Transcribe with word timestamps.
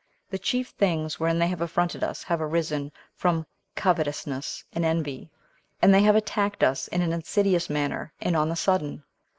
The 0.31 0.39
chief 0.39 0.69
things 0.69 1.19
wherein 1.19 1.37
they 1.37 1.45
have 1.47 1.61
affronted 1.61 2.03
us 2.03 2.23
have 2.23 2.41
arisen 2.41 2.91
from 3.13 3.45
covetousness 3.75 4.63
and 4.73 4.83
envy; 4.83 5.29
and 5.79 5.93
they 5.93 6.01
have 6.01 6.15
attacked 6.15 6.63
us 6.63 6.87
in 6.87 7.03
an 7.03 7.13
insidious 7.13 7.69
manner, 7.69 8.11
and 8.19 8.35
on 8.35 8.49
the 8.49 8.55
sudden. 8.55 9.03